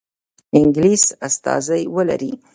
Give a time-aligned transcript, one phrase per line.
[0.57, 2.31] انګلیس استازی ولري.